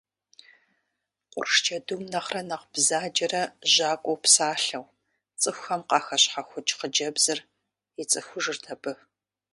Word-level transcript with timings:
Къурш 1.31 1.53
джэдум 1.63 2.01
нэхърэ 2.11 2.41
нэхъ 2.49 2.67
бзаджэрэ 2.73 3.43
жьакӏуэу 3.73 4.21
псалъэу 4.23 4.85
цӏыхухэм 5.41 5.81
къахэщхьэхукӏ 5.89 6.71
хъыджэбзыр 6.77 7.39
ицӏыхужырт 8.01 8.63
абы. 8.73 8.91